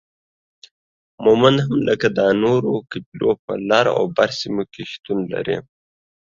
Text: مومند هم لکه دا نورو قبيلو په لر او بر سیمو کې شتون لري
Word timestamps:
مومند 1.23 1.57
هم 1.65 1.77
لکه 1.89 2.07
دا 2.19 2.27
نورو 2.43 2.73
قبيلو 2.91 3.31
په 3.43 3.53
لر 3.69 3.85
او 3.97 4.03
بر 4.15 4.29
سیمو 4.39 4.63
کې 4.73 4.83
شتون 4.91 5.19
لري 5.33 5.57